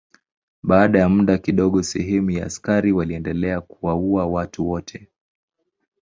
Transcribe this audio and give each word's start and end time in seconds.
Baada 0.63 0.99
ya 0.99 1.09
muda 1.09 1.37
kidogo 1.37 1.83
sehemu 1.83 2.31
ya 2.31 2.45
askari 2.45 2.91
waliendelea 2.91 3.61
kuwaua 3.61 4.25
watu 4.27 4.69
wote. 4.69 5.07